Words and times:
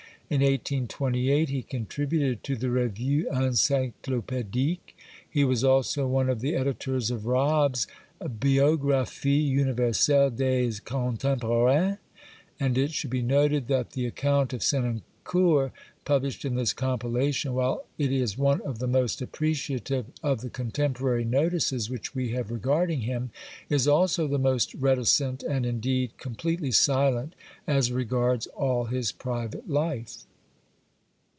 In 0.33 0.39
1828 0.39 1.49
he 1.49 1.61
contributed 1.61 2.41
to 2.45 2.55
the 2.55 2.69
Revue 2.69 3.27
Encyclopedique. 3.33 4.97
He 5.29 5.43
was 5.43 5.61
also 5.65 6.07
one 6.07 6.29
of 6.29 6.39
the 6.39 6.55
editors 6.55 7.11
of 7.11 7.25
Rabbe's 7.25 7.85
Biographie 8.23 9.43
Universelle 9.43 10.29
des 10.29 10.79
Contemporains, 10.85 11.97
and 12.61 12.77
it 12.77 12.91
should 12.93 13.09
be 13.09 13.21
noted 13.21 13.67
that 13.67 13.91
the 13.91 14.05
account 14.05 14.53
of 14.53 14.63
Senancour 14.63 15.73
published 16.03 16.43
in 16.43 16.55
this 16.55 16.73
compilation, 16.73 17.53
while 17.53 17.85
it 17.99 18.11
is 18.11 18.35
one 18.37 18.59
of 18.61 18.79
the 18.79 18.87
most 18.87 19.21
appreciative 19.21 20.05
of 20.23 20.41
the 20.41 20.49
contemporary 20.49 21.23
notices 21.23 21.91
which 21.91 22.15
we 22.15 22.29
have 22.29 22.49
regarding 22.49 23.01
him, 23.01 23.29
is 23.69 23.87
also 23.87 24.27
the 24.27 24.39
most 24.39 24.73
reticent 24.73 25.43
and, 25.43 25.63
indeed, 25.63 26.09
com 26.17 26.33
pletely 26.33 26.73
silent 26.73 27.33
as 27.67 27.91
regards 27.91 28.47
all 28.47 28.85
his 28.85 29.11
private 29.11 29.69
life. 29.69 30.25